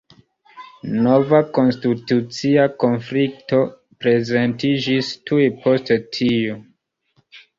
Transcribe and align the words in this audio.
Nova 1.07 1.41
konstitucia 1.57 2.63
konflikto 2.83 3.59
prezentiĝis 4.05 5.13
tuj 5.31 5.47
post 5.67 5.93
tio. 6.17 6.57